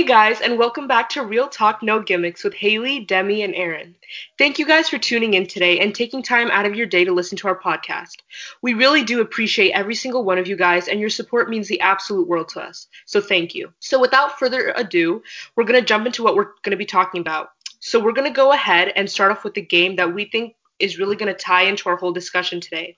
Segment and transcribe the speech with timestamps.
[0.00, 3.94] Hey guys, and welcome back to Real Talk No Gimmicks with Haley, Demi, and Aaron.
[4.38, 7.12] Thank you guys for tuning in today and taking time out of your day to
[7.12, 8.14] listen to our podcast.
[8.62, 11.82] We really do appreciate every single one of you guys, and your support means the
[11.82, 12.86] absolute world to us.
[13.04, 13.74] So thank you.
[13.80, 15.22] So without further ado,
[15.54, 17.50] we're going to jump into what we're going to be talking about.
[17.80, 20.54] So we're going to go ahead and start off with the game that we think
[20.78, 22.96] is really going to tie into our whole discussion today.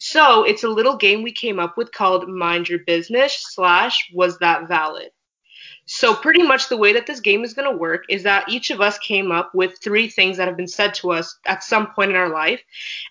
[0.00, 4.38] So it's a little game we came up with called Mind Your Business slash Was
[4.38, 5.10] That Valid?
[5.94, 8.70] So, pretty much the way that this game is going to work is that each
[8.70, 11.92] of us came up with three things that have been said to us at some
[11.92, 12.62] point in our life,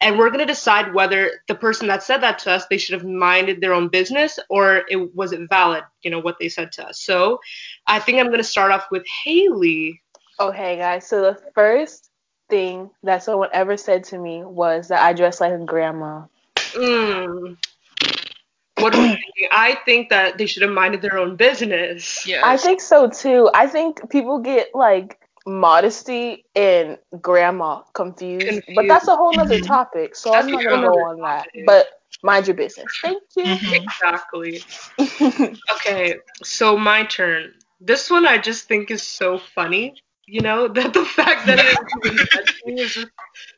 [0.01, 2.99] and we're going to decide whether the person that said that to us they should
[2.99, 6.71] have minded their own business or it was it valid, you know, what they said
[6.71, 6.99] to us.
[6.99, 7.39] So,
[7.85, 10.01] I think I'm going to start off with Haley.
[10.39, 11.05] Okay, guys.
[11.05, 12.09] So the first
[12.49, 16.23] thing that someone ever said to me was that I dress like a grandma.
[16.55, 17.57] Mm.
[18.81, 19.47] What are we thinking?
[19.51, 22.25] I think that they should have minded their own business.
[22.27, 22.43] Yes.
[22.43, 23.49] I think so too.
[23.53, 28.75] I think people get like modesty and grandma confused, Confused.
[28.75, 29.67] but that's a whole nother Mhm.
[29.67, 30.15] topic.
[30.15, 31.47] So That's I'm not gonna go nother on that.
[31.47, 31.65] topic.
[31.65, 31.87] But
[32.23, 32.97] mind your business.
[33.01, 33.45] Thank you.
[33.45, 33.83] Mhm.
[33.83, 34.63] Exactly.
[35.71, 37.53] Okay, so my turn.
[37.79, 39.95] This one I just think is so funny.
[40.27, 43.07] You know, that the fact that it was said to me is just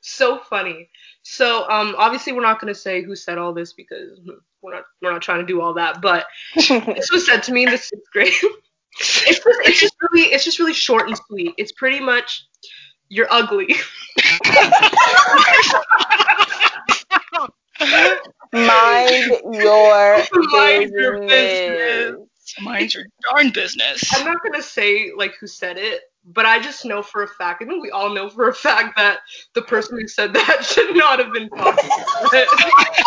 [0.02, 0.90] so funny.
[1.24, 4.20] So, um, obviously we're not gonna say who said all this because
[4.62, 6.02] we're not we're not trying to do all that.
[6.02, 6.26] But
[6.56, 8.34] this was said to me in the sixth grade.
[9.00, 11.54] it's just it's just really it's just really short and sweet.
[11.58, 12.46] It's pretty much
[13.10, 13.76] you're ugly.
[18.54, 22.28] mind your Mind your business.
[22.62, 24.04] Mind your darn business.
[24.14, 27.62] I'm not gonna say like who said it, but I just know for a fact.
[27.62, 29.20] I think we all know for a fact that
[29.54, 31.90] the person who said that should not have been talking.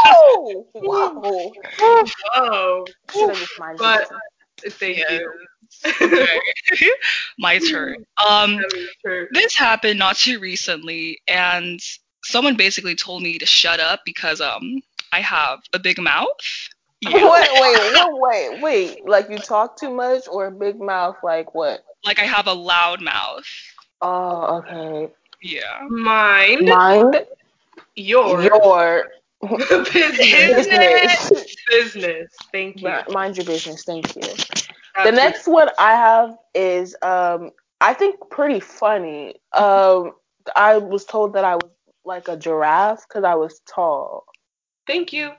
[0.06, 1.52] Oh, wow.
[2.34, 2.84] Whoa!
[3.12, 4.20] Should have just minded But- your
[4.70, 5.10] Thank Yes.
[5.10, 5.32] you.
[6.02, 6.90] Okay.
[7.38, 7.96] My turn.
[8.26, 9.28] Um, That was her.
[9.32, 11.78] this happened not too recently, and
[12.24, 14.80] someone basically told me to shut up because um
[15.12, 16.28] I have a big mouth.
[17.02, 17.10] Yeah.
[17.30, 19.06] Wait, wait, wait, wait, wait.
[19.06, 21.16] Like you talk too much or a big mouth?
[21.22, 21.84] Like what?
[22.06, 23.44] Like I have a loud mouth.
[24.00, 25.12] Oh, okay.
[25.42, 25.86] Yeah.
[25.88, 27.26] Mind Mind
[27.96, 29.08] your, your
[29.92, 30.18] business.
[30.20, 31.56] business.
[31.68, 32.28] business.
[32.52, 32.92] Thank you.
[33.10, 33.82] Mind your business.
[33.84, 34.22] Thank you.
[35.04, 37.50] The next one I have is um
[37.80, 39.34] I think pretty funny.
[39.52, 40.12] Um
[40.54, 41.70] I was told that I was
[42.04, 44.24] like a giraffe because I was tall.
[44.86, 45.32] Thank you.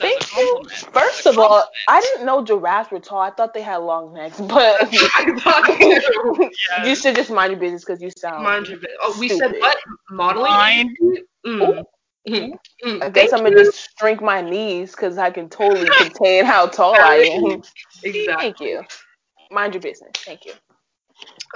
[0.00, 0.64] That's Thank you.
[0.92, 3.20] First of all, I didn't know giraffes were tall.
[3.20, 6.50] I thought they had long necks, but I you.
[6.88, 8.44] you should just mind your business because you sound.
[8.44, 8.96] Mind your business.
[9.02, 9.76] Oh, we said what?
[10.10, 10.52] Modeling.
[10.52, 10.98] Mind.
[11.46, 11.84] Mm.
[12.28, 12.52] Mm.
[12.84, 13.02] Mm.
[13.02, 13.64] I guess Thank I'm gonna you.
[13.64, 17.62] just shrink my knees because I can totally contain how tall I am.
[18.02, 18.34] Exactly.
[18.38, 18.82] Thank you.
[19.50, 20.12] Mind your business.
[20.16, 20.52] Thank you.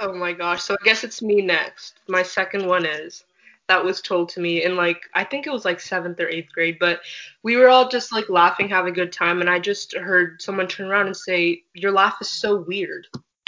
[0.01, 0.63] Oh my gosh.
[0.63, 1.95] So I guess it's me next.
[2.07, 3.23] My second one is
[3.67, 6.51] that was told to me in like I think it was like seventh or eighth
[6.51, 7.01] grade, but
[7.43, 10.67] we were all just like laughing, having a good time, and I just heard someone
[10.67, 13.07] turn around and say, "Your laugh is so weird."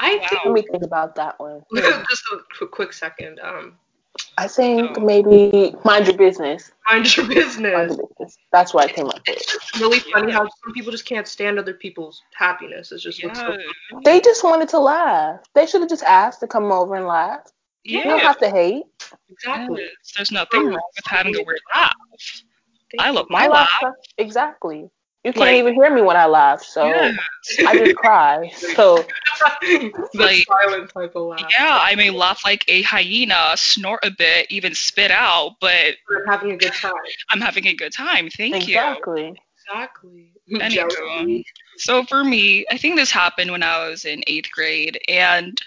[0.00, 0.40] I Wow.
[0.44, 1.62] Let me think about that one.
[1.74, 3.40] just a quick, quick second.
[3.40, 3.76] Um,
[4.38, 5.00] I think Oh.
[5.00, 6.70] maybe mind your business.
[6.86, 7.96] mind your Mind business.
[7.96, 8.38] your business.
[8.52, 9.36] That's why I came up with.
[9.36, 12.92] It's really funny how some people just can't stand other people's happiness.
[12.92, 13.98] It's just what's so yeah.
[14.04, 15.40] They just wanted to laugh.
[15.54, 17.40] They should have just asked to come over and laugh.
[17.84, 18.84] You don't have to hate.
[19.28, 19.82] exactly.
[19.82, 20.12] Yes.
[20.16, 21.92] There's nothing wrong with having a weird laugh.
[22.92, 23.14] Thank I you.
[23.16, 23.94] love my laugh laugh.
[24.18, 24.88] exactly.
[25.28, 27.16] You can't Like- even hear me when I laugh, so Yes.
[27.66, 28.50] I just cry.
[28.56, 29.04] So
[29.60, 31.44] the Like- silent type of laugh.
[31.50, 36.24] Yeah, I may laugh like a hyena, snort a bit, even spit out, but We're
[36.26, 36.92] having a good time.
[37.28, 38.30] I'm having a good time.
[38.30, 38.76] Thank you.
[38.76, 39.38] exactly.
[39.66, 40.30] Exactly.
[40.50, 41.44] Anywho,
[41.76, 45.60] so for me, I think this happened when I was in eighth grade, and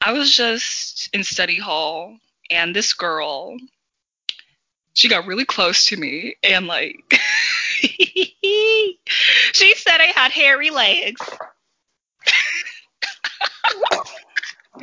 [0.00, 2.16] I was just in study hall,
[2.48, 3.56] and this girl,
[4.92, 7.18] she got really close to me, and like,
[9.52, 11.20] she said I had hairy legs.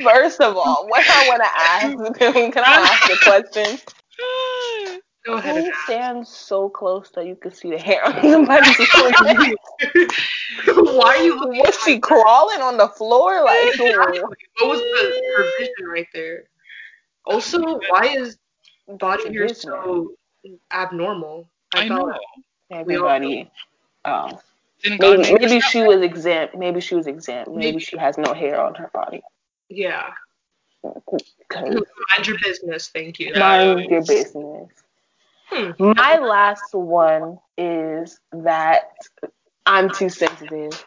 [0.02, 2.18] First of all, what I want to ask,
[2.52, 3.78] can I ask a question?
[5.24, 5.84] Go ahead Who and ask.
[5.84, 9.54] stands so close that you can see the hair on somebody's head?
[10.74, 13.78] Why are you looking Was she crawling on the floor like?
[13.78, 16.44] What was the her vision right there?
[17.24, 18.36] Also, why is
[18.88, 20.12] body hair so
[20.72, 21.48] abnormal?
[21.74, 22.08] I know.
[22.10, 22.20] thought-
[22.72, 23.50] Everybody.
[24.04, 24.40] Oh.
[24.84, 26.56] Maybe, maybe she was exempt.
[26.56, 27.48] Maybe she was exempt.
[27.50, 27.80] Maybe Maybe.
[27.80, 29.22] she has no hair on her body.
[29.68, 30.10] yeah
[30.84, 32.88] Mind your business.
[32.88, 33.32] Thank you.
[33.34, 33.38] Yeah.
[33.38, 34.68] mind your business.
[35.46, 35.92] Hmm.
[35.96, 38.90] My last one is that
[39.66, 40.84] I'm too sensitive.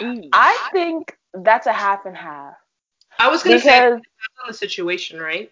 [0.00, 0.22] Ooh.
[0.32, 2.54] I think that's a half and half
[3.18, 5.50] I was gonna say it because depends on the situation, right?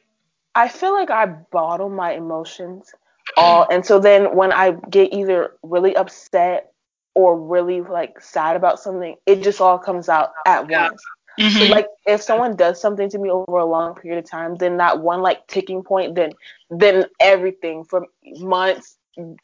[0.54, 2.94] I feel like I bottle my emotions
[3.36, 6.72] all, and so then when I get either really upset
[7.14, 10.88] or really like sad about something, it just all comes out at Yeah.
[10.88, 11.02] once.
[11.38, 11.58] Mhm.
[11.58, 14.76] So like if someone does something to me over a long period of time, then
[14.78, 16.32] that one like ticking point, then
[16.70, 18.06] then everything from
[18.38, 18.96] months,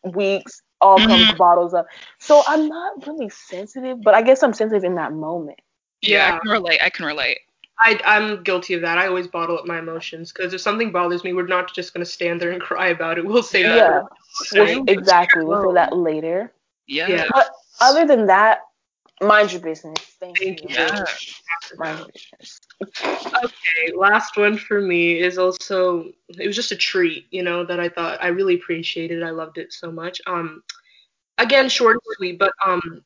[0.04, 1.36] weeks, all comes Mhm.
[1.36, 1.86] bottles up.
[2.18, 5.60] So I'm not really sensitive, but I guess I'm sensitive in that moment.
[6.02, 6.80] yeah, I can relate.
[6.82, 7.38] I can relate.
[7.82, 8.98] I, I'm guilty of that.
[8.98, 12.04] I always bottle up my emotions because if something bothers me, we're not just gonna
[12.04, 13.24] stand there and cry about it.
[13.24, 13.76] We'll say Yeah.
[13.76, 14.04] that.
[14.52, 15.44] Yeah, we'll, exactly.
[15.44, 16.52] We'll say that later.
[16.86, 17.08] Yeah.
[17.08, 17.24] Yeah.
[17.32, 17.50] But
[17.80, 18.60] other than that,
[19.22, 19.98] mind your business.
[20.20, 20.68] Thank, Thank you.
[20.68, 20.74] you.
[20.74, 21.04] Yeah.
[21.76, 22.60] Mind your business.
[23.44, 27.80] Okay, last one for me is also it was just a treat, you know, that
[27.80, 29.22] I thought I really appreciated.
[29.22, 30.20] I loved it so much.
[30.26, 30.62] Um,
[31.38, 33.02] again, short and sweet, but um,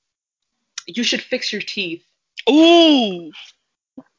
[0.87, 2.05] you should fix your teeth.
[2.51, 3.31] Ooh.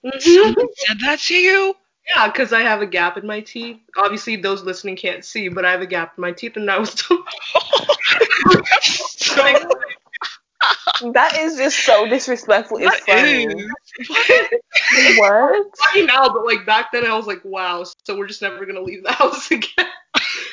[0.06, 0.22] Mhm.
[0.22, 1.76] Someone said that to you?
[2.08, 3.78] Yeah, because I have a gap in my teeth.
[3.98, 6.78] Obviously, those listening can't see, but I have a gap in my teeth, and I
[6.78, 6.92] was
[8.82, 9.44] so
[11.14, 12.78] That is just so disrespectful.
[12.78, 13.46] It's That funny.
[13.46, 15.18] is.
[15.18, 15.66] What?
[15.86, 17.84] funny now, but like back then, I was like, wow.
[18.06, 19.88] So we're just never gonna leave the house again.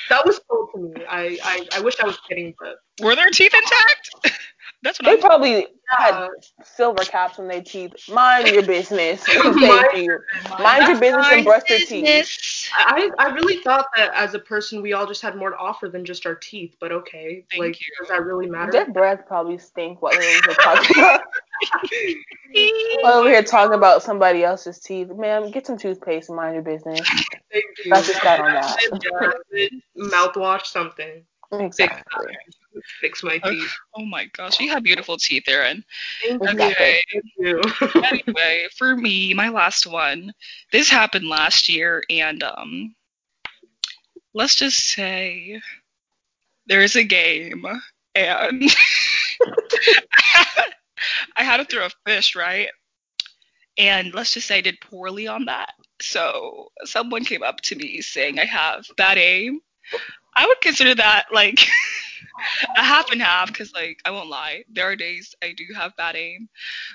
[0.08, 1.04] that was cool to me.
[1.08, 4.34] I, I I wish I was kidding, but Were their teeth intact?
[4.82, 6.28] That's what They I'm probably had
[6.64, 7.92] silver caps on their teeth.
[8.08, 9.24] Mind your business.
[9.44, 10.18] Mind Thank you.
[10.58, 12.68] Mind your business and brush your teeth.
[12.74, 15.88] I I really thought that as a person, we all just had more to offer
[15.88, 16.76] than just our teeth.
[16.80, 17.86] But okay, Thank like you.
[18.00, 18.72] does that really matter?
[18.72, 21.20] Their breath probably stink while they're over here talking about
[23.02, 25.08] while over here talking about somebody else's teeth.
[25.14, 27.06] Ma'am, get some toothpaste and mind your business.
[27.52, 27.90] Thank you.
[27.90, 28.78] That's just that on that.
[29.96, 31.24] Mouthwash something.
[31.52, 32.36] Exactly.
[33.00, 33.72] Fix my teeth.
[33.96, 35.84] Oh my gosh, you have beautiful teeth, Aaron.
[36.22, 36.48] Thank you.
[36.48, 37.04] Exactly.
[37.12, 37.62] Thank you.
[38.04, 40.32] Anyway, for me, my last one.
[40.70, 42.94] This happened last year, and um,
[44.34, 45.60] let's just say
[46.66, 47.66] there's a game,
[48.14, 48.70] and
[51.36, 52.68] I had to throw a fish, right?
[53.78, 55.72] And let's just say I did poorly on that.
[56.00, 59.60] So someone came up to me saying I have bad aim.
[60.34, 61.60] I would consider that like
[62.76, 65.96] a half and half because like I won't lie, there are days I do have
[65.96, 66.48] bad aim,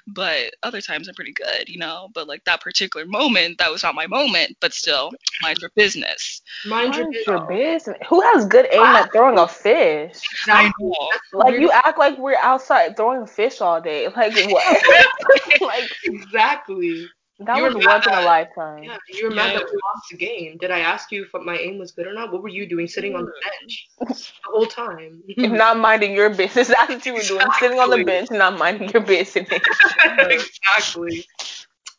[0.08, 2.10] but other times I'm pretty good, you know.
[2.14, 4.58] But like that particular moment, that was not my moment.
[4.60, 5.12] But still,
[5.42, 6.42] mind your business.
[6.66, 7.28] Mind your Mind business.
[7.28, 7.98] your business.
[8.10, 10.22] Who has good aim at throwing a fish?
[10.48, 10.96] I know.
[11.12, 14.08] That's the Like you act like we're outside throwing fish all day.
[14.18, 15.62] Like what?
[15.62, 17.08] like exactly.
[17.40, 18.26] That You was were once in a mad.
[18.26, 18.84] lifetime.
[18.84, 19.60] Yeah, you were mad Yeah.
[19.60, 20.58] that we lost the game.
[20.58, 22.32] Did I ask you if my aim was good or not?
[22.32, 25.22] What were you doing sitting on the bench the whole time?
[25.38, 26.68] And not minding your business.
[26.76, 27.46] That's what you were doing.
[27.60, 29.48] Sitting on the bench and not minding your business.
[30.20, 31.26] exactly.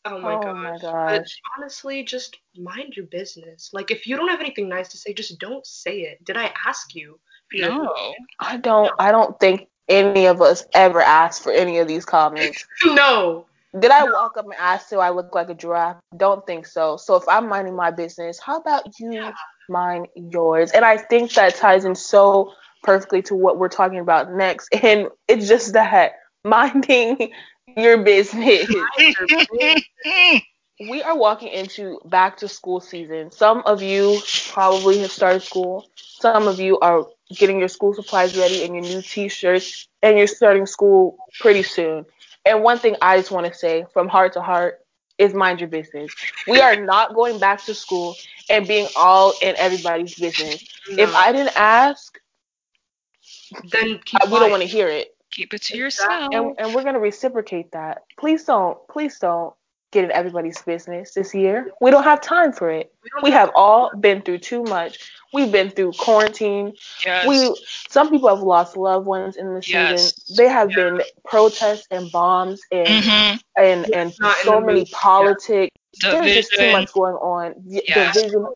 [0.04, 0.56] Oh my oh gosh.
[0.56, 1.40] my But gosh.
[1.56, 3.70] honestly, just mind your business.
[3.72, 6.24] Like, if you don't have anything nice to say, just don't say it.
[6.24, 7.18] Did I ask you?
[7.50, 8.14] for your- No.
[8.40, 12.66] I don't I don't think any of us ever asked for any of these comments.
[12.86, 13.46] No.
[13.78, 15.98] Did I walk up and ask do I look like a giraffe?
[16.16, 16.96] Don't think so.
[16.96, 19.30] So if I'm minding my business, how about you
[19.68, 20.70] mind yours?
[20.72, 24.68] And I think that ties in so perfectly to what we're talking about next.
[24.82, 26.12] And it's just that
[26.44, 27.32] minding
[27.76, 28.68] your business.
[30.80, 33.30] we are walking into back to school season.
[33.30, 34.20] Some of you
[34.50, 35.86] probably have started school.
[35.96, 40.26] Some of you are getting your school supplies ready and your new t-shirts and you're
[40.26, 42.06] starting school pretty soon.
[42.48, 44.80] And one thing I just want to say from heart to heart
[45.18, 46.14] is mind your business.
[46.46, 48.16] We are not going back to school
[48.48, 50.64] and being all in everybody's business.
[50.88, 52.18] If I didn't ask,
[53.70, 55.14] then keep I- we don't want to hear it.
[55.30, 56.32] Keep it to yourself.
[56.32, 58.04] And, and we're gonna reciprocate that.
[58.18, 59.52] Please don't, please don't
[59.92, 61.70] get in everybody's business this year.
[61.80, 62.92] We don't have time for it.
[63.22, 64.98] We have all been through too much.
[65.32, 66.72] We've been through quarantine.
[67.04, 67.26] yes.
[67.26, 67.54] We
[67.88, 70.12] some people have lost loved ones in the Yes.
[70.12, 70.12] season.
[70.28, 74.14] There have been protests and bombs and hmm and and
[74.44, 74.90] so many mood.
[74.90, 75.70] politics.
[76.10, 77.54] There's just too much going on.
[77.86, 78.14] Yes.
[78.14, 78.46] Division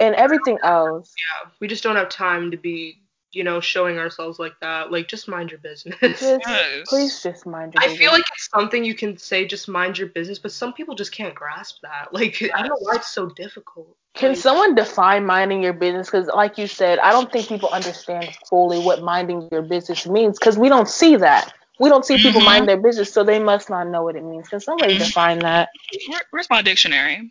[0.00, 1.14] and everything else.
[1.16, 3.00] Yeah, we just don't have time to be,
[3.38, 4.90] you know, showing ourselves like that.
[4.90, 5.96] Like, just mind your business.
[6.02, 6.88] Just Yes.
[6.88, 7.84] please just mind your business.
[7.84, 7.98] I business.
[8.00, 11.12] feel like it's something you can say, just mind your business, but some people just
[11.12, 12.08] can't grasp that.
[12.12, 13.96] Like, I don't know why it's so difficult.
[14.14, 16.08] Can Like, someone define minding your business?
[16.08, 20.36] Because, like you said, I don't think people understand fully what minding your business means
[20.36, 21.52] because we don't see that.
[21.78, 22.44] We don't see people Mhm.
[22.46, 24.48] mind their business, so they must not know what it means.
[24.48, 24.98] Can somebody Mhm.
[24.98, 25.68] define that?
[26.08, 27.30] Where, where's my dictionary?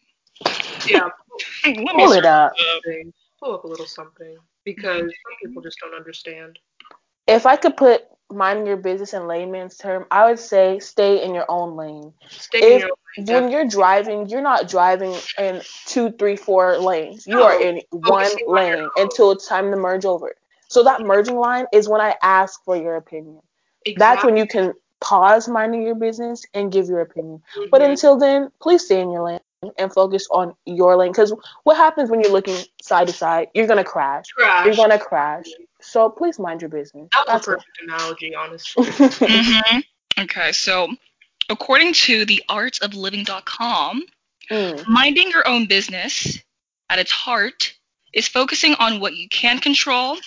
[0.87, 1.09] yeah,
[1.65, 2.53] Let me Pull search it up.
[2.57, 3.13] something.
[3.41, 4.37] pull up a little something
[4.67, 6.59] because some people just don't understand.
[7.27, 11.33] If I could put minding your business in layman's term, I would say stay in
[11.33, 12.13] your own lane.
[12.37, 13.51] Stay in If your when definitely.
[13.51, 17.27] you're driving, you're not driving in two, three, four lanes.
[17.27, 20.35] You No, are in one lane until it's time to merge over.
[20.67, 23.41] So that merging line is when I ask for your opinion.
[23.95, 27.41] That's when you can pause minding your business and give your opinion.
[27.71, 27.83] But Mhm.
[27.83, 29.39] until then, please stay in your lane
[29.77, 31.11] and focus on your lane.
[31.11, 31.33] Because
[31.63, 33.47] what happens when you're looking side to side?
[33.53, 34.25] You're gonna crash.
[34.29, 34.65] Crash.
[34.65, 35.45] You're gonna crash.
[35.81, 37.07] So please mind your business.
[37.11, 38.85] That was a That's perfect analogy, honestly.
[38.87, 39.13] it.
[39.71, 39.79] hmm
[40.19, 40.87] Okay, so
[41.49, 44.03] according to the artofliving.com,
[44.49, 44.87] Mm.
[44.87, 46.39] minding your own business
[46.89, 47.73] at its heart
[48.13, 50.17] is focusing on what you can control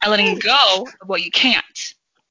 [0.00, 1.64] and letting go of what you can't.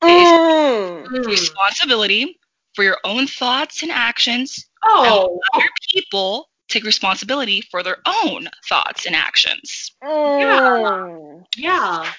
[0.01, 1.05] Mm.
[1.07, 1.25] Mm.
[1.27, 2.39] Responsibility
[2.73, 4.65] for your own thoughts and actions.
[4.85, 9.91] Oh, Other people take responsibility for their own thoughts and actions.
[10.03, 11.43] Mm.
[11.57, 12.11] yeah.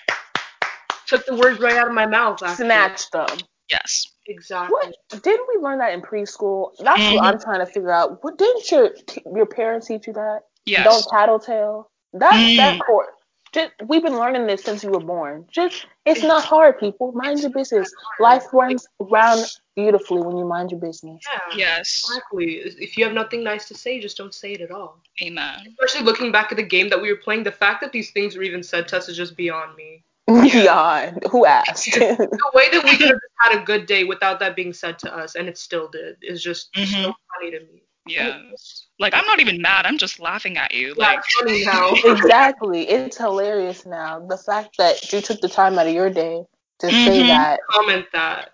[1.06, 2.42] Took the words right out of my mouth.
[2.42, 2.66] Actually.
[2.66, 3.38] Snatch them.
[3.70, 4.06] Yes.
[4.26, 4.74] Exactly.
[4.74, 6.70] What didn't we learn that in preschool?
[6.80, 7.14] That's Mhm.
[7.14, 8.24] what I'm trying to figure out.
[8.24, 8.90] What didn't your
[9.34, 10.40] your parents teach you that?
[10.64, 10.84] Yes.
[10.84, 11.90] Don't tattletale.
[12.12, 12.56] That Mm.
[12.56, 13.12] that core.
[13.56, 15.46] Just we've been learning this since you were born.
[15.50, 17.12] Just it's not hard, people.
[17.12, 17.90] Mind your business.
[18.20, 21.22] Life runs around beautifully when you mind your business.
[21.32, 21.56] Yeah.
[21.56, 22.02] Yes.
[22.06, 22.56] Exactly.
[22.78, 25.00] If you have nothing nice to say, just don't say it at all.
[25.22, 25.74] Amen.
[25.80, 28.36] Especially looking back at the game that we were playing, the fact that these things
[28.36, 30.04] were even said to us is just beyond me.
[30.26, 31.22] Beyond.
[31.30, 31.94] Who asked?
[31.94, 35.16] The way that we could have had a good day without that being said to
[35.16, 37.14] us, and it still did, is just so Mhm.
[37.32, 37.85] funny to me.
[38.06, 38.86] Yes.
[38.98, 39.86] Like I'm not even mad.
[39.86, 40.94] I'm just laughing at you.
[40.94, 41.92] Like it's funny now.
[42.04, 42.88] exactly.
[42.88, 44.14] It's hilarious now.
[44.18, 46.44] The fact that you took the time out of your day
[46.78, 47.28] to say Mhm.
[47.28, 47.60] that.
[47.70, 48.50] Comment that.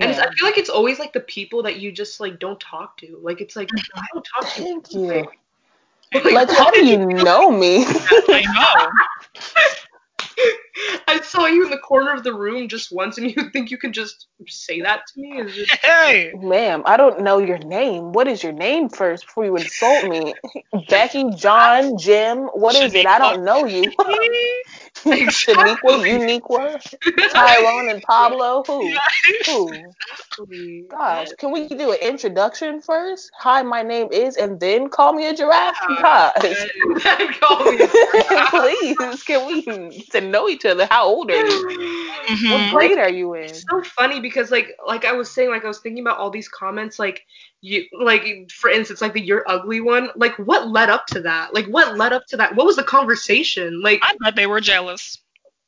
[0.00, 2.60] And it's, I feel like it's always like the people that you just like don't
[2.60, 3.18] talk to.
[3.22, 5.00] Like it's like I don't talk to Thank you.
[5.02, 5.28] you.
[6.14, 7.84] Like, Like, how do you know me?
[7.84, 8.90] I know.
[11.08, 13.78] I saw you in the corner of the room just once, and you think you
[13.78, 15.40] can just say that to me?
[15.40, 16.32] Is just Hey.
[16.34, 18.12] Ma'am, I don't know your name.
[18.12, 20.34] What is your name first before you insult me?
[20.88, 23.06] Becky, John, Jim, what is it?
[23.06, 23.92] I don't know you.
[25.04, 26.80] Shaniqua, Uniqua,
[27.28, 28.64] Tyrone, and Pablo.
[28.66, 29.02] Who?
[29.46, 29.94] Who?
[30.90, 33.30] Gosh, can we do an introduction first?
[33.38, 35.76] Hi, my name is, and then call me a giraffe?
[36.00, 36.66] Gosh.
[38.50, 39.62] Please, can we
[40.10, 40.86] to know each other?
[40.86, 41.64] How old are you?
[42.48, 42.70] What Mhm.
[42.70, 43.42] grade are you in?
[43.42, 46.30] It's so funny because like like I was saying like I was thinking about all
[46.30, 47.24] these comments like
[47.62, 51.54] you like for instance like the you're ugly one like what led up to that
[51.54, 54.60] like what led up to that what was the conversation like I bet they were
[54.60, 55.18] jealous.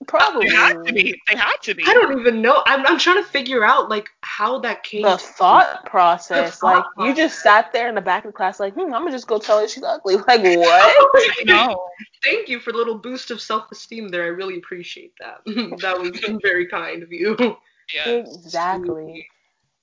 [0.06, 0.48] Probably.
[0.48, 1.20] They had to be.
[1.28, 1.82] They had to be.
[1.84, 5.16] I don't even know I'm I'm trying to figure out like how that came The
[5.16, 6.52] to thought process.
[6.52, 8.94] The thought like, you just sat there in the back of the class, like, hmm,
[8.94, 10.16] I'm gonna just go tell her she's ugly.
[10.28, 11.10] Like, what?
[11.40, 11.84] I know.
[12.22, 14.22] Thank you for the little boost of self-esteem there.
[14.22, 15.40] I really appreciate that.
[15.80, 16.10] that was
[16.42, 17.56] very kind of you.
[17.92, 18.08] Yeah.
[18.08, 19.26] Exactly.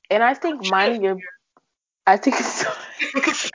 [0.09, 1.17] And I think minding your.
[2.07, 2.71] I think it's so.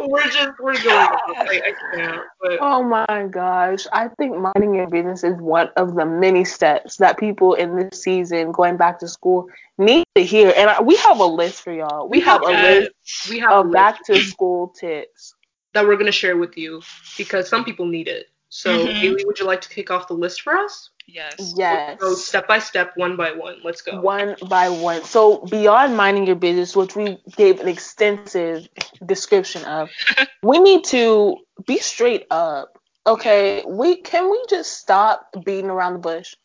[0.00, 0.86] we're just we're going.
[0.86, 2.22] I, I can't.
[2.40, 3.86] But Oh my gosh.
[3.92, 8.02] I think minding your business is one of the many steps that people in this
[8.02, 9.46] season going back to school
[9.78, 10.52] need to hear.
[10.56, 12.08] And I, we have a list for y'all.
[12.08, 15.34] We, We have, have- a list we have a of back to school tips.
[15.74, 16.82] that we're gonna share with you
[17.16, 18.26] because some people need it.
[18.54, 18.92] So Mhm.
[18.92, 20.90] Haley, would you like to kick off the list for us?
[21.08, 21.54] Yes.
[21.56, 21.98] Yes.
[21.98, 23.56] Go step by step, one by one.
[23.64, 24.00] Let's go.
[24.00, 25.02] one by one.
[25.02, 28.68] So beyond minding your business, which we gave an extensive
[29.04, 29.90] description of,
[30.44, 32.78] we need to be straight up.
[33.08, 36.36] Okay, we can we just stop beating around the bush?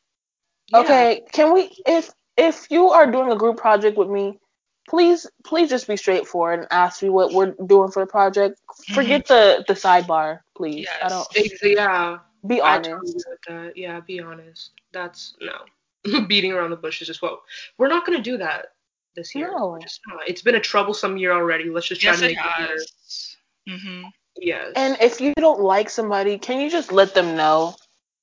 [0.69, 0.79] Yeah.
[0.79, 4.39] Okay, can we if if you are doing a group project with me,
[4.89, 8.60] please please just be straightforward and ask me what we're doing for the project.
[8.93, 10.88] Forget the the sidebar, please.
[11.03, 12.17] I don't Ex- Yeah.
[12.46, 12.89] be honest.
[12.89, 13.77] totally agree with that.
[13.77, 14.72] Yeah, be honest.
[14.91, 16.19] That's no.
[16.27, 17.39] Beating around the bush is just what
[17.77, 18.67] we're not gonna do that
[19.15, 19.51] this year.
[19.55, 19.77] No.
[19.81, 20.22] Just not.
[20.27, 21.69] It's been a troublesome year already.
[21.69, 22.72] Let's just try Yes, to it make it better.
[22.74, 23.36] has.
[23.67, 24.03] Mhm.
[24.38, 24.72] Yes.
[24.75, 27.75] And if you don't like somebody, can you just let them know?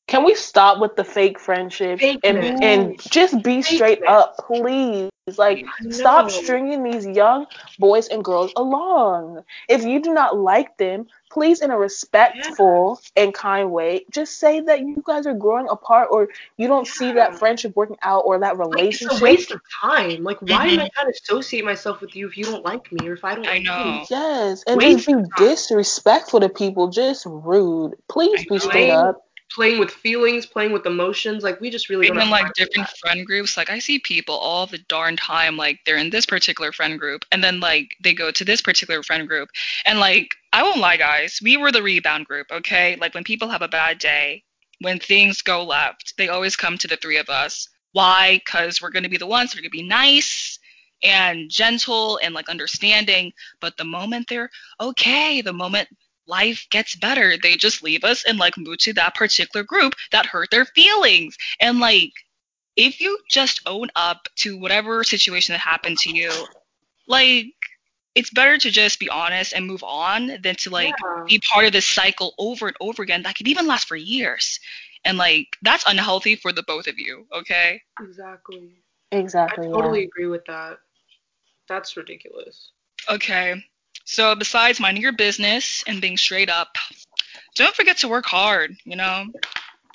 [0.08, 2.62] Can we stop with the fake friendship and Fakeness.
[2.62, 4.08] and just be straight Fakeness.
[4.08, 5.10] up, please?
[5.34, 7.46] Like I stop stringing these young
[7.80, 9.42] boys and girls along.
[9.68, 14.60] If you do not like them, please in a respectful and kind way, just say
[14.60, 16.28] that you guys are growing apart or
[16.58, 20.22] you don't see that friendship working out or that Like, it's a waste of time.
[20.22, 20.82] Like, why am Mhm.
[20.82, 23.34] I trying to associate myself with you if you don't like me or if I
[23.34, 23.84] don't I like know.
[23.84, 24.00] you?
[24.08, 25.48] Yes, and Waste just be of time.
[25.48, 27.94] disrespectful to people, just rude.
[28.08, 29.25] Please I be straight up.
[29.52, 31.42] Playing with feelings, playing with emotions.
[31.42, 32.98] Like, we just really don't Even like different that.
[32.98, 36.72] friend groups, like I see people all the darn time, like they're in this particular
[36.72, 39.48] friend group, and then like they go to this particular friend group,
[39.84, 42.96] and like I won't lie, guys, we were the rebound group, okay?
[42.96, 44.42] Like when people have a bad day,
[44.80, 47.68] when things go left, they always come to the three of us.
[47.92, 48.40] Why?
[48.44, 50.58] Because we're going to be the ones going to be nice
[51.02, 53.32] and gentle and like understanding.
[53.60, 54.50] But the moment they're
[54.80, 55.88] okay, the moment
[56.26, 60.26] life gets better, they just leave us and like move to that particular group that
[60.26, 61.36] hurt their feelings.
[61.60, 62.12] And like,
[62.76, 66.30] if you just own up to whatever situation that happened to you,
[67.06, 67.46] like,
[68.14, 71.24] it's better to just be honest and move on than to like Yeah.
[71.26, 74.58] be part of this cycle over and over again that could even last for years.
[75.04, 77.82] And like that's unhealthy for the both of you, okay?
[78.00, 78.82] Exactly.
[79.12, 79.66] Exactly.
[79.66, 79.74] I yeah.
[79.74, 80.78] totally agree with that.
[81.68, 82.72] That's ridiculous.
[83.08, 83.62] Okay.
[84.06, 86.76] So besides minding your business and being straight up,
[87.56, 89.26] don't forget to work hard, you know?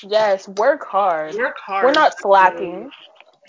[0.03, 1.35] Yes, work hard.
[1.35, 1.85] Work hard.
[1.85, 2.91] We're not slacking.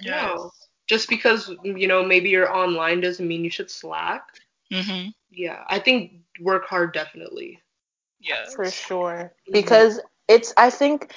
[0.04, 0.50] No.
[0.86, 4.24] Just because you know maybe you're online doesn't mean you should slack.
[4.72, 5.10] Mm-hmm.
[5.30, 7.60] Yeah, I think work hard definitely.
[8.20, 8.54] Yes.
[8.54, 9.32] For sure.
[9.48, 9.52] Mhm.
[9.52, 11.14] Because it's I think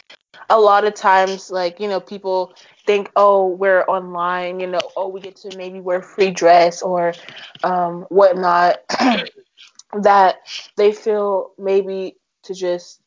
[0.49, 2.53] a lot of times like, you know, people
[2.85, 7.17] think, oh, we're online, you know, oh we get to maybe wear free dress or
[7.63, 8.77] um whatnot
[10.01, 10.35] that
[10.77, 13.01] they feel maybe to just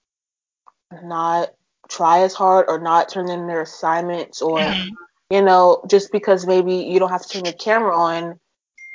[1.02, 1.49] not
[1.88, 4.97] try as hard or not turn in their assignments or Mhm.
[5.30, 8.38] you know, just because maybe you don't have to turn your camera on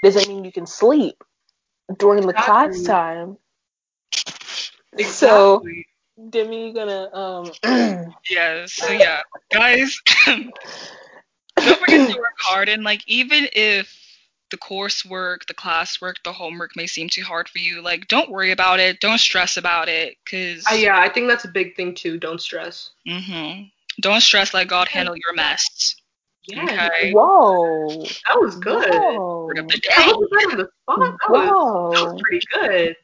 [0.04, 1.24] doesn't mean you can sleep
[1.98, 2.84] during the class Exactly.
[2.84, 3.38] time.
[5.04, 5.86] So Exactly.
[6.30, 7.52] Demi, you gonna um
[8.30, 8.74] Yes.
[8.74, 9.22] So yeah,
[9.52, 14.00] guys, don't forget to work hard and like even if
[14.52, 18.52] the coursework, the classwork, the homework may seem too hard for you, like don't worry
[18.52, 21.96] about it, don't stress about it, cause Uh, yeah, I think that's a big thing
[21.96, 22.18] too.
[22.20, 22.92] Don't stress.
[23.08, 23.64] hmm
[24.02, 24.54] don't stress.
[24.54, 25.96] Let God handle your mess.
[26.46, 27.12] Yeah, Okay.
[27.14, 28.04] Whoa.
[28.26, 28.90] that was good.
[28.92, 29.46] Whoa.
[29.48, 30.14] Word of the Yeah, day.
[30.14, 31.00] was that the spot?
[31.22, 31.48] That was,
[31.94, 32.96] that was pretty good.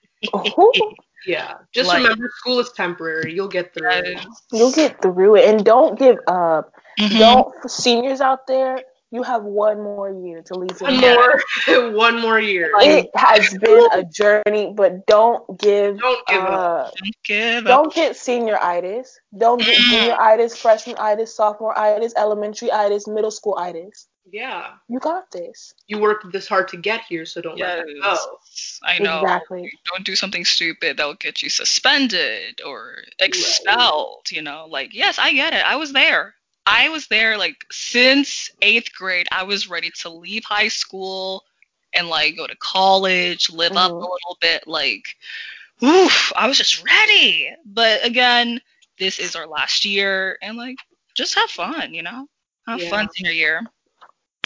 [1.27, 1.31] Ooh.
[1.31, 3.33] Yeah, just Like- remember school is temporary.
[3.33, 4.25] You'll get through it.
[4.51, 6.71] You'll get through it and don't give up.
[6.99, 7.19] Mhm.
[7.19, 11.41] Don't for seniors out there, you have one more year to leave One more,
[11.95, 12.71] one more year.
[12.79, 16.49] It has been a journey, but don't give Don't give up.
[16.49, 17.63] uh, Don't give up.
[17.65, 19.07] Don't get senioritis.
[19.37, 20.11] Don't get Mm.
[20.15, 24.07] junioritis, freshmanitis, sophomore-itis, elementary-itis, middle school-itis.
[24.31, 25.73] Yeah, You got this.
[25.87, 28.37] you worked this hard to get here, so don't let that go.
[28.83, 29.21] I know.
[29.21, 29.71] Exactly.
[29.85, 34.65] Don't do something stupid that'll get you suspended or expelled, you know?
[34.69, 35.65] Like, yes, I get it.
[35.65, 36.35] I was there.
[36.65, 39.27] I was there like since 8th grade.
[39.31, 41.43] I was ready to leave high school
[41.93, 43.95] and like go to college, live up mm-hmm.
[43.95, 45.15] a little bit like
[45.83, 47.49] oof, I was just ready.
[47.65, 48.61] But again,
[48.99, 50.77] this is our last year and like
[51.15, 52.27] just have fun, you know?
[52.67, 52.89] Have Yeah.
[52.89, 53.61] fun senior year.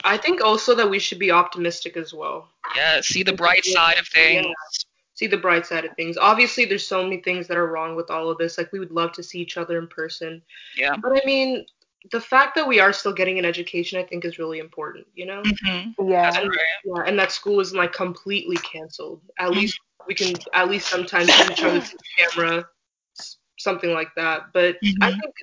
[0.03, 2.49] I think also that we should be optimistic as well.
[2.75, 4.47] Yeah, see the bright side of things.
[5.15, 6.17] See the bright side of things.
[6.17, 8.57] Obviously, there's so many things that are wrong with all of this.
[8.57, 10.41] Like, we would love to see each other in person.
[10.75, 10.95] Yeah.
[10.97, 11.65] But I mean,
[12.11, 15.25] the fact that we are still getting an education, I think, is really important, you
[15.25, 15.43] know?
[15.43, 16.31] hmm Yeah.
[16.31, 16.57] That's right.
[16.83, 19.21] Yeah, and that school isn't like completely canceled.
[19.37, 22.67] At least we can, at least sometimes see each other through the camera,
[23.59, 24.51] something like that.
[24.51, 25.19] But I Mhm.
[25.21, 25.35] think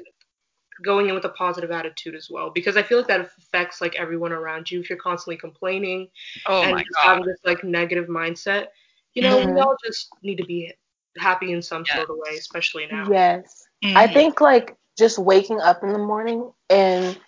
[0.83, 3.97] going in with a positive attitude as well, because I feel like that affects like
[3.97, 4.81] everyone around you.
[4.81, 6.09] If you're constantly complaining
[6.47, 8.67] Oh and my just having this like negative mindset,
[9.15, 9.61] you know, we Mhm.
[9.61, 10.73] all just need to be
[11.19, 11.97] happy in some Yeah.
[11.97, 13.05] sort of way, especially now.
[13.11, 13.67] Yes.
[13.97, 14.15] I Mhm.
[14.15, 17.19] think like just waking up in the morning and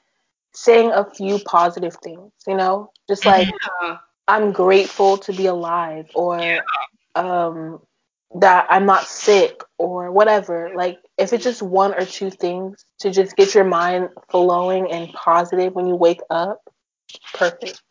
[0.54, 2.90] saying a few positive things, you know?
[3.08, 3.96] Just like Yeah,
[4.28, 6.60] I'm grateful to be alive or Yeah.
[7.14, 7.80] um
[8.40, 10.70] that I'm not sick or whatever.
[10.74, 15.12] Like if it's just one or two things to just get your mind flowing and
[15.12, 16.60] positive when you wake up,
[17.34, 17.82] perfect.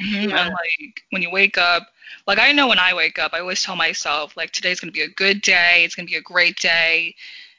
[0.00, 0.36] Mhm, Yeah.
[0.36, 1.88] And like when you wake up,
[2.26, 5.02] like I know when I wake up, I always tell myself like today's gonna be
[5.02, 5.84] a good day.
[5.84, 7.14] It's gonna be a great day.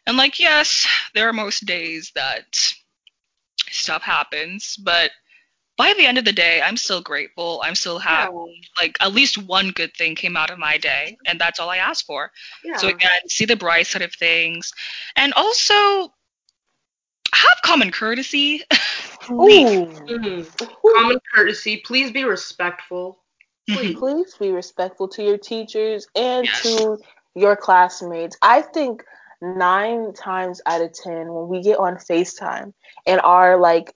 [0.05, 2.73] And like yes, there are most days that
[3.69, 5.11] stuff happens, but
[5.79, 7.61] by the end of the day, I'm still grateful.
[7.63, 8.61] I'm still happy.
[8.77, 11.77] Like at least one good thing came out of my day, and that's all I
[11.77, 12.31] asked for.
[12.65, 12.75] yeah.
[12.75, 14.73] So again, see the bright side of things,
[15.15, 16.13] and also
[17.33, 18.61] have common courtesy.
[19.21, 19.69] Please.
[19.69, 20.17] Ooh.
[20.17, 20.69] Mhm.
[20.97, 21.77] Common courtesy.
[21.77, 23.23] Please be respectful.
[23.69, 23.95] Please.
[23.97, 26.61] Please be respectful to your teachers and Yes.
[26.63, 26.97] to
[27.35, 28.35] your classmates.
[28.41, 29.03] I think
[29.41, 32.73] nine times out of ten, when we get on FaceTime
[33.05, 33.93] and are like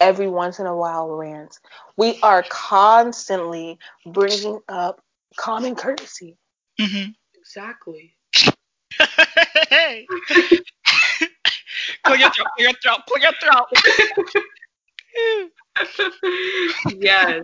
[0.00, 1.60] every once in a while rants,
[1.96, 5.00] we are constantly bringing up
[5.36, 6.36] common courtesy.
[6.80, 7.14] Mhm.
[7.34, 8.14] Exactly.
[9.68, 10.06] Hey.
[12.04, 13.66] clear your throat, clear your throat, clear your throat.
[17.00, 17.42] yes.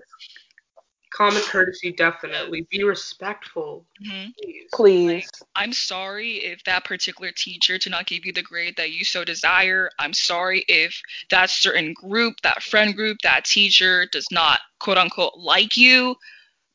[1.17, 2.67] Common courtesy, definitely.
[2.71, 3.87] Be respectful.
[4.05, 4.35] Mhm.
[4.37, 4.69] Please.
[4.75, 5.31] Please.
[5.55, 9.25] I'm sorry if that particular teacher did not give you the grade that you so
[9.25, 9.91] desire.
[9.99, 11.01] I'm sorry if
[11.31, 16.17] that certain group, that friend group, that teacher does not quote unquote like you.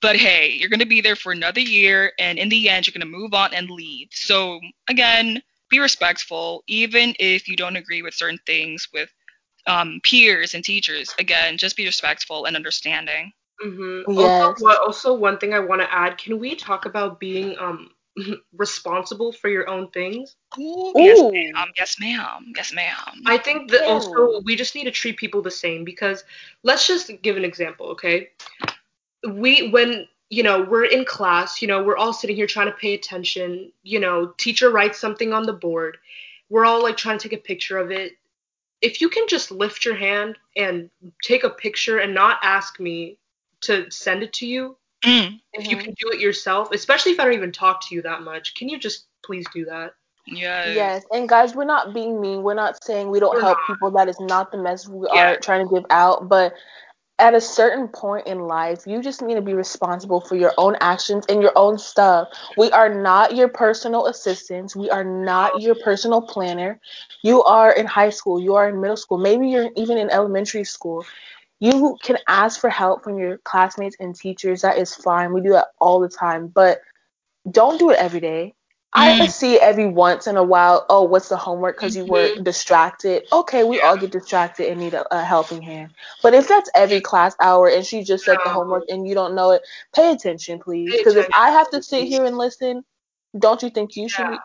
[0.01, 2.93] But hey, you're going to be there for another year, and in the end, you're
[2.93, 4.07] going to move on and leave.
[4.11, 9.13] So, again, be respectful, even if you don't agree with certain things with
[9.67, 11.13] um, peers and teachers.
[11.19, 13.31] Again, just be respectful and understanding.
[13.61, 14.31] Hmm Yes.
[14.41, 17.91] Also, what, also, one thing I want to add: Can we talk about being um
[18.53, 20.35] responsible for your own things?
[20.59, 21.71] Ooh, yes, ma'am.
[21.77, 22.53] Yes, ma'am.
[22.55, 23.21] Yes, ma'am.
[23.25, 23.87] I think that Ew.
[23.87, 26.23] also we just need to treat people the same because
[26.63, 28.29] let's just give an example, okay?
[29.27, 32.77] We when you know we're in class, you know we're all sitting here trying to
[32.77, 33.71] pay attention.
[33.83, 35.97] You know, teacher writes something on the board,
[36.49, 38.13] we're all like trying to take a picture of it.
[38.81, 40.89] If you can just lift your hand and
[41.23, 43.17] take a picture and not ask me
[43.61, 47.25] to send it to you, Mm, if you can do it yourself, especially if I
[47.25, 49.93] don't even talk to you that much, can you just please do that?
[50.27, 50.75] yes.
[50.75, 52.43] Yes, and guys, we're not being mean.
[52.43, 53.91] We're not saying we don't We're help people.
[53.91, 55.31] That is not the message we Yeah.
[55.31, 56.29] are trying to give out.
[56.29, 56.53] But
[57.19, 60.75] at a certain point in life, you just need to be responsible for your own
[60.81, 62.27] actions and your own stuff.
[62.57, 64.75] We are not your personal assistants.
[64.75, 66.79] We are not your personal planner.
[67.23, 68.39] You are in high school.
[68.41, 69.17] You are in middle school.
[69.17, 71.05] Maybe you're even in elementary school.
[71.61, 74.63] You can ask for help from your classmates and teachers.
[74.63, 75.31] That is fine.
[75.31, 76.47] We do that all the time.
[76.47, 76.81] But
[77.49, 78.55] don't do it every day.
[78.93, 79.29] I Mm.
[79.29, 81.77] see every once in a while, oh, what's the homework?
[81.77, 82.43] Because you were Mhm.
[82.43, 83.27] distracted.
[83.31, 85.91] Okay, we all get distracted and need a, a helping hand.
[86.23, 89.35] But if that's every class hour and she just said the homework and you don't
[89.35, 89.61] know it,
[89.93, 90.91] pay attention, please.
[90.97, 92.83] Because if I have to sit here and listen,
[93.37, 94.37] don't you think you should be?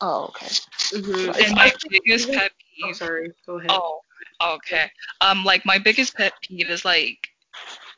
[0.00, 0.48] Oh, okay.
[0.94, 2.84] hmm And my biggest pet peeve.
[2.84, 3.32] Oh, sorry.
[3.44, 3.70] Go ahead.
[3.70, 4.00] Oh,
[4.42, 4.90] okay.
[5.20, 7.28] Um, like my biggest pet peeve is like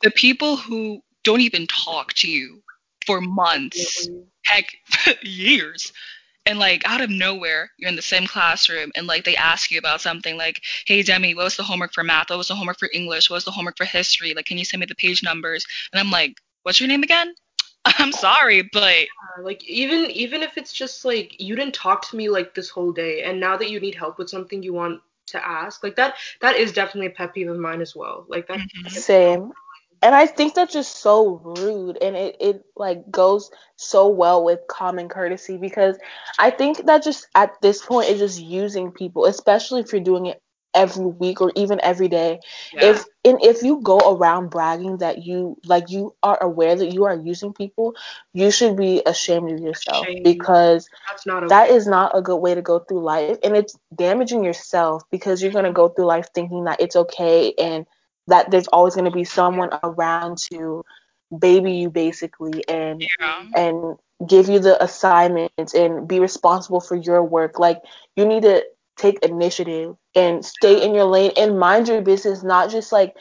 [0.02, 2.62] the people who don't even talk to you
[3.06, 4.08] for months,
[4.44, 4.66] heck,
[5.22, 5.92] years.
[6.44, 9.78] And like out of nowhere, you're in the same classroom and like they ask you
[9.78, 12.30] about something like, hey Demi, what was the homework for math?
[12.30, 13.30] What was the homework for English?
[13.30, 14.34] What was the homework for history?
[14.34, 15.64] Like, can you send me the page numbers?
[15.92, 17.32] And I'm like, what's your name again?
[17.84, 22.16] I'm sorry, but Yeah, Like even even if it's just like you didn't talk to
[22.16, 25.00] me like this whole day, and now that you need help with something you want
[25.28, 28.26] to ask, like that that is definitely a pet peeve of mine as well.
[28.28, 28.58] Like that.
[28.58, 28.90] Mhm.
[28.90, 29.52] Same.
[30.04, 34.58] And I think that's just so rude and it, it like goes so well with
[34.68, 35.96] common courtesy because
[36.40, 40.26] I think that just at this point is just using people, especially if you're doing
[40.26, 40.41] it
[40.74, 42.40] every week or even every day.
[42.72, 42.90] yeah.
[42.90, 47.04] If and if you go around bragging that you like you are aware that you
[47.04, 47.94] are using people,
[48.32, 51.48] you should be ashamed of yourself because That's not okay.
[51.48, 55.42] that is not a good way to go through life and it's damaging yourself because
[55.42, 57.86] you're going to go through life thinking that it's okay and
[58.26, 60.84] that there's always going to be someone around to
[61.36, 63.44] baby you basically and yeah.
[63.54, 67.80] and give you the assignments and be responsible for your work like
[68.16, 68.62] you need to
[69.02, 73.16] take initiative and stay in your lane and mind your business not just like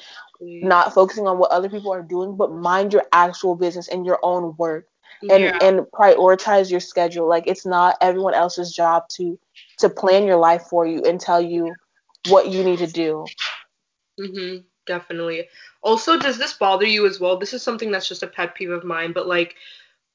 [0.62, 4.20] not focusing on what other people are doing but mind your actual business and your
[4.24, 4.86] own work
[5.30, 5.62] and Yeah.
[5.62, 9.40] and prioritize your schedule like it's not everyone else's job to
[9.80, 11.78] to plan your life for you and tell you
[12.26, 13.32] what you need to do
[14.20, 15.48] hmm definitely.
[15.82, 17.38] Also, does this bother you as well?
[17.38, 19.56] This is something that's just a pet peeve of mine, but like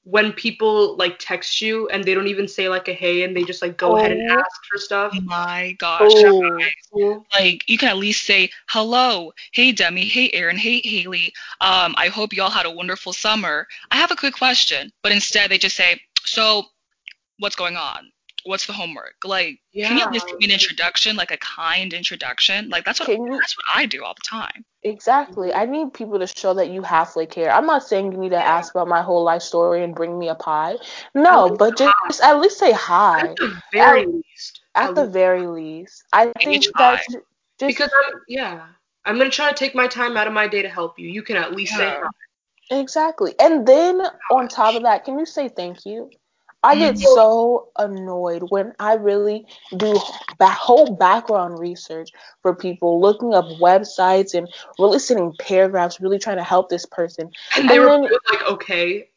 [0.06, 3.42] when people like text you and they don't even say like a hey and they
[3.42, 4.38] just like go ahead and Oh.
[4.38, 5.12] ask for stuff.
[5.24, 6.12] My gosh.
[6.14, 11.32] oh Like you can at least say hello, hey Demi, hey Aaron, hey Haley.
[11.60, 13.66] Um, I hope y'all had a wonderful summer.
[13.90, 16.62] I have a quick question, but instead they just say, so
[17.40, 18.10] what's going on?
[18.46, 19.16] What's the homework?
[19.24, 22.68] Like, can you at least give me an introduction, like a kind introduction?
[22.70, 24.64] Like that's what you- that's what I do all the time.
[24.82, 28.30] exactly i need people to show that you halfway care i'm not saying you need
[28.30, 30.76] to ask about my whole life story and bring me a pie
[31.12, 34.60] no but just at least say hi At the very At- least.
[34.76, 37.20] at the very least i think that's just
[37.72, 38.66] because I'm yeah.
[39.04, 41.08] I'm gonna try to take my time out of my day to help you.
[41.08, 42.08] You can at least say hi.
[42.70, 43.34] Exactly.
[43.38, 46.10] And then on top of that, can you say thank you?
[46.66, 49.98] I get so annoyed when I really do
[50.38, 52.10] ba- whole background research
[52.42, 54.48] for people, looking up websites and
[54.78, 58.00] really sending paragraphs, really trying to help this person, And they And were
[58.30, 59.08] like, okay,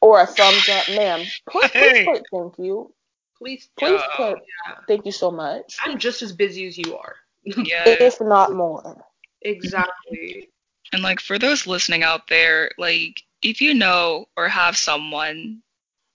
[0.00, 1.20] or a thumbs up, ma'am.
[1.50, 2.92] Please, please put thank you.
[3.38, 3.68] please.
[3.78, 4.16] Please Yeah.
[4.16, 4.74] put Yeah.
[4.88, 7.16] thank you so much, I'm just as busy as you are.
[7.44, 7.84] Yeah.
[7.86, 9.04] if not more.
[9.42, 10.48] Exactly.
[10.92, 15.60] And like for those listening out there, like if you know or have someone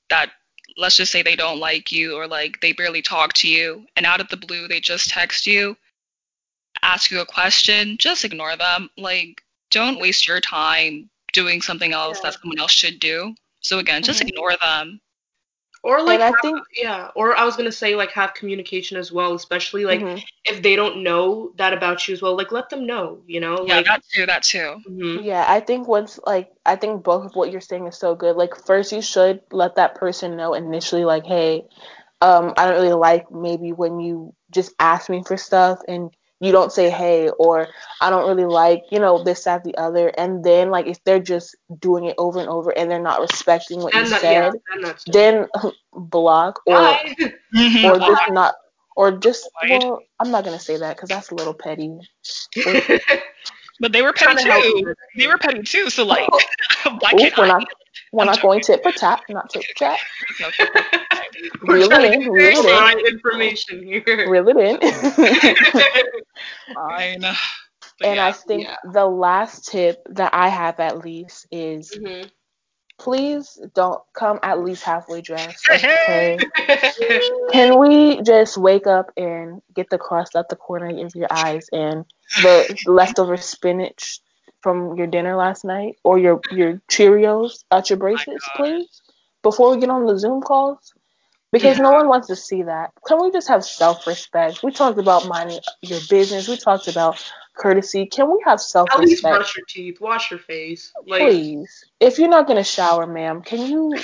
[0.09, 0.31] that
[0.77, 4.05] let's just say they don't like you or like they barely talk to you and
[4.05, 5.77] out of the blue they just text you,
[6.81, 8.89] ask you a question, just ignore them.
[8.97, 12.31] Like don't waste your time doing something else Yeah.
[12.31, 13.35] that someone else should do.
[13.61, 14.29] So again, just Mhm.
[14.29, 15.01] ignore them.
[15.81, 18.97] Or like And I have- think- yeah, or I was gonna say like have communication
[18.97, 20.23] as well, especially like Mhm.
[20.45, 23.65] if they don't know that about you as well, like let them know, you know?
[23.65, 24.81] Yeah, like that too, that too.
[24.89, 25.23] mhm.
[25.23, 28.35] Yeah, I think once like I think both of what you're saying is so good.
[28.35, 31.65] Like first you should let that person know initially like, hey,
[32.21, 36.51] um, I don't really like maybe when you just ask me for stuff and you
[36.51, 37.67] don't say hey or
[38.01, 40.09] I don't really like, you know, this, that, the other.
[40.17, 43.81] And then like if they're just doing it over and over and they're not respecting
[43.81, 45.47] what And you that, said, yeah, and then
[45.93, 47.15] block or Bye.
[47.55, 47.83] Mhm.
[47.83, 48.55] or just not
[48.95, 51.97] or just well, I'm not gonna say that because that's a little petty.
[53.79, 54.93] but they were petty too.
[55.17, 55.89] They were petty too.
[55.89, 56.27] So like,
[56.83, 57.47] why Ooh, can't we're I?
[57.47, 57.67] not
[58.11, 59.99] we're I'm not going tit for tat, not tit for tat.
[61.61, 63.13] Reel it in, reel it in.
[63.13, 64.29] information here.
[64.29, 64.79] Reel it in.
[66.73, 67.21] Fine.
[67.21, 68.27] But and yeah.
[68.27, 68.75] I think yeah.
[68.93, 72.29] the last tip that I have at least is Mhm.
[72.97, 75.67] please don't come at least halfway dressed.
[75.69, 76.37] Okay.
[76.57, 77.49] Mm-hmm.
[77.51, 81.67] Can we just wake up and get the crust out the corner of your eyes
[81.73, 82.05] and
[82.41, 84.21] the leftover spinach
[84.61, 88.63] from your dinner last night or your your Cheerios out your bracelets, God.
[88.63, 89.01] please,
[89.43, 90.93] before we get on the Zoom calls?
[91.51, 92.91] Because no one wants to see that.
[93.07, 94.61] Can we just have self respect?
[94.63, 96.47] We talked about minding your business.
[96.47, 97.23] We talked about
[97.55, 98.05] courtesy.
[98.05, 99.35] Can we have self At least respect?
[99.35, 100.91] brush your teeth, wash your face.
[101.07, 101.85] Like, Please.
[101.99, 103.95] If you're not gonna shower, ma'am, can you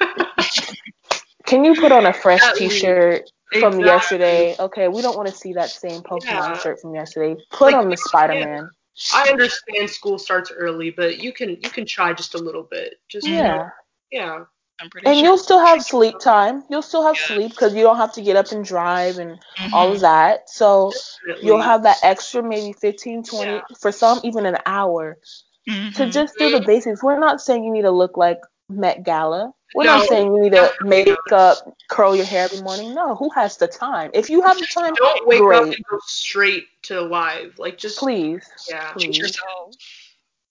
[1.44, 3.84] can you put on a fresh At t-shirt from Exactly.
[3.84, 4.56] yesterday?
[4.58, 6.58] Okay, we don't want to see that same Pokemon Yeah.
[6.58, 7.40] shirt from yesterday.
[7.50, 7.96] Put Like, on the.
[7.96, 8.70] Spider-Man.
[9.14, 12.94] I understand school starts early, but you can you can try just a little bit.
[13.08, 13.66] Just you know,
[14.10, 14.44] Yeah.
[14.78, 14.84] Yeah.
[14.84, 15.24] I'm pretty And sure.
[15.24, 16.64] you'll still have sleep time.
[16.68, 17.26] You'll still have Yeah.
[17.26, 19.38] sleep because you don't have to get up and drive and
[19.72, 19.94] all Mhm.
[19.94, 20.48] of that.
[20.50, 20.92] So
[21.26, 21.46] Definitely.
[21.46, 23.60] you'll have that extra maybe 15, 20, Yeah.
[23.78, 25.18] for some even an hour
[25.66, 26.12] to Mhm.
[26.12, 27.02] just do the basics.
[27.02, 29.52] We're not saying you need to look like Met Gala.
[29.74, 31.58] We're No, not saying you need to definitely make up,
[31.88, 32.94] curl your hair every morning.
[32.94, 34.10] No, who has the time?
[34.14, 37.58] If you have the time, Don't wake up and go straight to live.
[37.58, 38.92] Like just Please, Yeah.
[38.92, 39.74] Treat please yourself.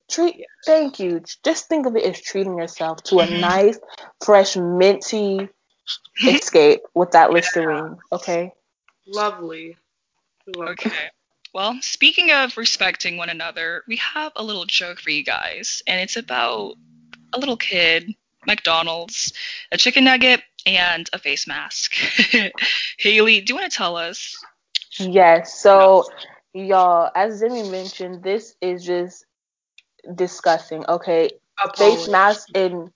[0.10, 0.46] Treat.
[0.66, 1.22] Thank you.
[1.44, 3.40] Just think of it as treating yourself to a Mhm.
[3.40, 3.80] nice,
[4.24, 5.50] fresh, minty
[6.28, 7.98] escape with that Listerine.
[8.12, 8.52] Okay.
[9.08, 9.78] lovely.
[10.48, 10.86] We love that.
[10.88, 11.10] Okay.
[11.54, 16.02] Well, speaking of respecting one another, we have a little joke for you guys, and
[16.02, 16.76] it's about
[17.34, 18.14] a little kid,
[18.46, 19.32] McDonald's,
[19.72, 21.94] a chicken nugget, and a face mask.
[22.98, 24.44] Haley, do you want to tell us?
[24.98, 25.60] Yes.
[25.62, 26.06] So,
[26.54, 29.26] y'all, as Demi mentioned, this is just
[30.14, 30.86] disgusting.
[30.88, 31.32] Okay,
[31.76, 32.92] face mask and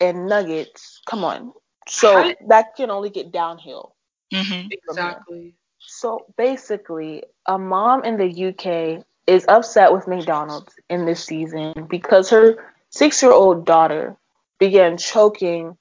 [0.00, 1.00] and nuggets.
[1.06, 1.52] Come on.
[1.88, 3.94] So How- that can only get downhill.
[4.32, 4.68] Mm-hmm.
[4.70, 5.54] Exactly.
[5.78, 12.30] So basically, a mom in the UK is upset with McDonald's in this season because
[12.30, 14.16] her six-year-old daughter
[14.58, 15.76] began choking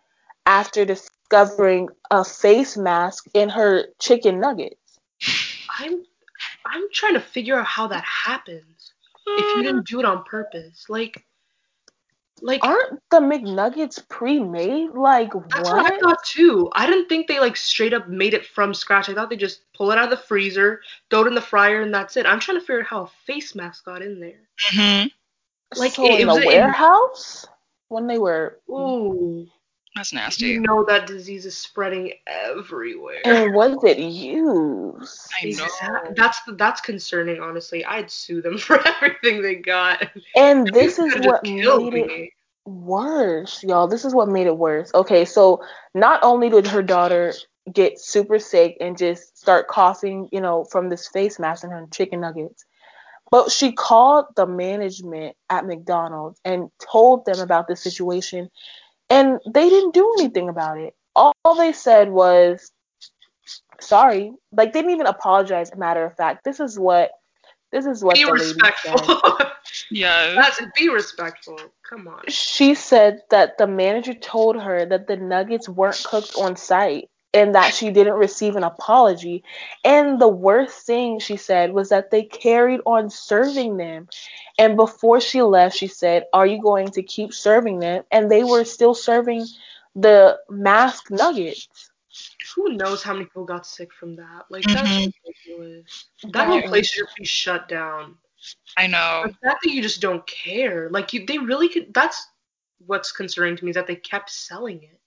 [0.45, 4.99] after discovering a face mask in her chicken nuggets.
[5.79, 6.03] I'm
[6.65, 8.93] I'm trying to figure out how that happens.
[9.27, 10.85] If you didn't do it on purpose.
[10.89, 11.25] Like
[12.43, 14.89] like Aren't the McNuggets pre-made?
[14.91, 16.69] Like that's what I thought too.
[16.73, 19.09] I didn't think they like straight up made it from scratch.
[19.09, 21.81] I thought they just pull it out of the freezer, throw it in the fryer,
[21.81, 22.25] and that's it.
[22.25, 24.41] I'm trying to figure out how a face mask got in there.
[24.73, 25.07] Mm-hmm.
[25.79, 27.45] Like, so it- in was the it in- warehouse
[27.89, 29.47] when they were Ooh.
[29.95, 30.47] That's nasty.
[30.47, 33.19] You know that disease is spreading everywhere.
[33.25, 35.29] and was it used?
[35.41, 36.13] I know.
[36.15, 37.83] That's that's concerning, honestly.
[37.83, 40.09] I'd sue them for everything they got.
[40.35, 42.29] And this is what just killed made it
[42.65, 43.87] worse, y'all.
[43.87, 44.91] This is what made it worse.
[44.93, 45.61] Okay, so
[45.93, 47.33] not only did her daughter
[47.71, 51.85] get super sick and just start coughing, you know, from this face mask and her
[51.91, 52.65] chicken nuggets,
[53.29, 58.49] but she called the management at McDonald's and told them about the situation,
[59.11, 60.95] and they didn't do anything about it.
[61.15, 62.71] All they said was,
[63.79, 65.75] "Sorry." Like they didn't even apologize.
[65.75, 67.11] Matter of fact, this is what
[67.71, 68.61] this is what Be the lady said.
[68.61, 69.37] respectful.
[69.89, 70.33] Yeah.
[70.35, 71.57] That's be respectful.
[71.89, 72.23] Come on.
[72.27, 77.55] She said that the manager told her that the nuggets weren't cooked on site and
[77.55, 79.43] that she didn't receive an apology.
[79.83, 84.07] And the worst thing she said was that they carried on serving them.
[84.57, 88.03] And before she left, she said, Are you going to keep serving them?
[88.11, 89.45] And they were still serving
[89.95, 91.67] the mask nuggets.
[92.55, 94.45] Who knows how many people got sick from that?
[94.49, 95.13] Like that's Mhm.
[95.25, 96.09] ridiculous.
[96.31, 98.17] That whole place should be shut down.
[98.75, 99.21] I know.
[99.23, 101.93] The fact that you just don't care, like you, they really could.
[101.93, 102.27] That's
[102.85, 104.99] what's concerning to me is that they kept selling it.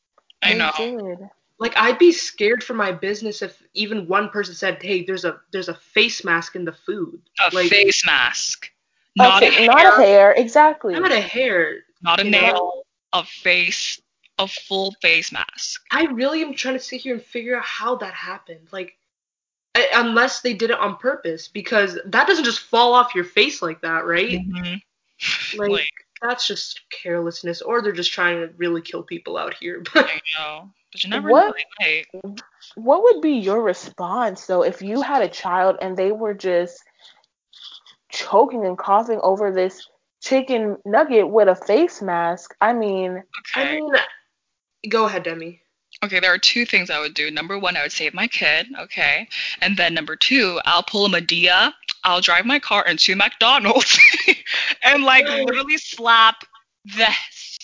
[0.42, 0.70] I They know.
[0.76, 1.28] did.
[1.64, 5.40] Like I'd be scared for my business if even one person said, "Hey, there's a
[5.50, 8.70] there's a face mask in the food." A like face mask.
[9.16, 10.92] Not a not a hair, exactly.
[10.92, 11.78] Not a hair.
[12.02, 12.38] not a you know?
[12.38, 12.82] nail,
[13.14, 13.98] a face,
[14.38, 15.80] a full face mask.
[15.90, 18.68] I really am trying to sit here and figure out how that happened.
[18.70, 18.98] Like,
[19.74, 23.62] I, unless they did it on purpose, because that doesn't just fall off your face
[23.62, 24.38] like that, right?
[24.38, 24.82] Mhm.
[25.56, 29.82] Like, Like, that's just carelessness, or they're just trying to really kill people out here.
[29.92, 30.70] But I know.
[30.90, 31.54] But you never What?
[31.80, 31.86] know.
[31.86, 32.36] Like,
[32.76, 36.82] What would be your response though if you had a child and they were just
[38.10, 39.88] choking and coughing over this
[40.22, 42.54] chicken nugget with a face mask?
[42.60, 43.22] I mean,
[43.54, 43.90] I mean,
[44.88, 45.60] go ahead, Demi.
[46.04, 47.30] Okay, there are two things I would do.
[47.30, 49.26] Number one, I would save my kid, okay?
[49.62, 51.72] And then number two, I'll pull a Madea.
[52.04, 53.98] I'll drive my car into McDonald's
[54.82, 56.44] and like literally slap
[56.84, 57.08] the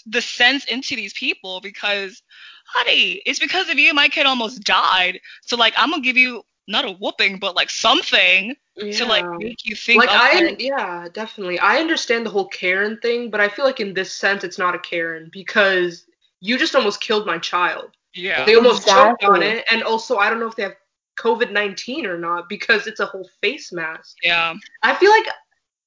[0.06, 2.22] the sense into these people because,
[2.64, 5.20] honey, it's because of you my kid almost died.
[5.42, 9.66] So like I'm gonna give you not a whooping, but like something to like make
[9.66, 10.02] you think.
[10.02, 10.60] Like I, it.
[10.62, 11.58] yeah, definitely.
[11.58, 14.74] I understand the whole Karen thing, but I feel like in this sense, it's not
[14.74, 16.06] a Karen because
[16.40, 17.90] you just almost killed my child.
[18.14, 18.44] Yeah.
[18.44, 20.76] They almost choked on it, and also I don't know if they have
[21.18, 24.16] COVID nineteen or not because it's a whole face mask.
[24.22, 24.54] Yeah.
[24.82, 25.26] I feel like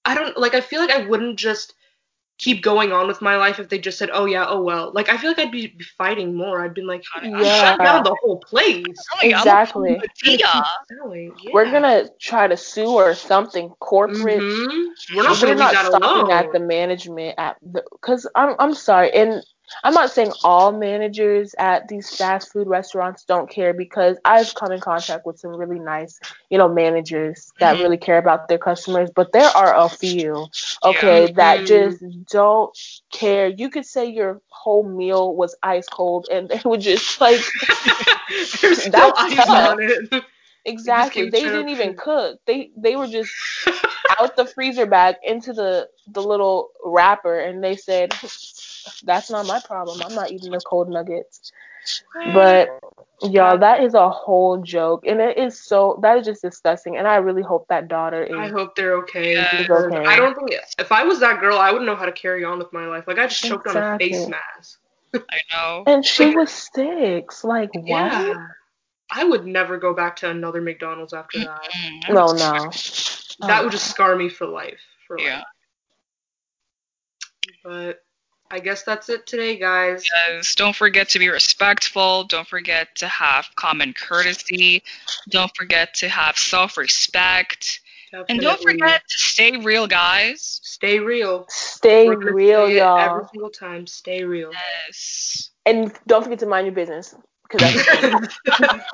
[0.05, 0.53] I don't like.
[0.53, 1.73] I feel like I wouldn't just
[2.39, 5.07] keep going on with my life if they just said, "Oh yeah, oh well." Like
[5.09, 6.62] I feel like I'd be, be fighting more.
[6.63, 7.41] I'd been like, Yeah.
[7.62, 8.83] shut down the whole place.
[8.86, 9.95] I'm like, Exactly.
[9.95, 10.65] I'm a Madea.
[10.89, 11.36] Selling.
[11.41, 11.51] Yeah.
[11.53, 14.39] we're gonna try to sue or something corporate.
[14.41, 14.88] Mhm.
[15.15, 16.31] We're not We're not stopping alone.
[16.31, 19.43] at the management at the because I'm I'm sorry and
[19.83, 24.71] I'm not saying all managers at these fast food restaurants don't care because I've come
[24.71, 27.79] in contact with some really nice you know managers that Mhm.
[27.79, 30.49] really care about their customers but there are a few
[30.83, 31.65] okay that Mhm.
[31.65, 32.71] just don't
[33.12, 37.47] care you could say your whole meal was ice cold and they would just like
[38.62, 40.23] There's That's ice on it.
[40.65, 43.31] exactly they didn't even cook they they were just
[44.19, 48.13] out the freezer bag into the the little wrapper and they said
[49.04, 51.52] that's not my problem i'm not eating the cold nuggets
[52.34, 52.69] but
[53.24, 57.08] y'all that is a whole joke and it is so that is just disgusting and
[57.08, 59.34] i really hope that daughter I hope they're okay.
[59.34, 59.65] Yeah.
[59.69, 60.06] Okay.
[60.06, 62.58] I don't think if I was that girl, I wouldn't know how to carry on
[62.58, 63.06] with my life.
[63.08, 64.80] Like I just choked on a face mask.
[65.15, 65.84] I know.
[65.86, 68.48] and she was six like what Yeah.
[69.12, 71.69] I would never go back to another McDonald's after that.
[72.10, 72.72] No no
[73.48, 74.82] That Oh, would just scar me for life.
[75.08, 75.28] For life.
[75.28, 75.43] Yeah.
[77.63, 78.00] But
[78.54, 80.08] I guess that's it today, guys.
[80.30, 82.26] Yes, don't forget to be respectful.
[82.26, 84.84] Don't forget to have common courtesy.
[85.30, 87.80] Don't forget to have self respect.
[88.30, 90.60] And don't forget to stay real, guys.
[90.62, 91.48] stay real.
[91.50, 94.52] stay real say y'all Every single time, stay real.
[94.52, 95.50] Yes.
[95.66, 98.86] and don't forget to mind your business because that's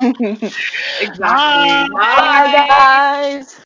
[1.02, 1.18] exactly.
[1.20, 1.88] Bye.
[1.92, 3.60] bye guys